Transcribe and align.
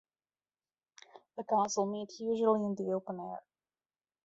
The 1.37 1.43
Council 1.43 1.85
met 1.85 2.19
usually 2.19 2.65
in 2.65 2.73
the 2.73 2.91
open 2.93 3.19
air. 3.19 3.39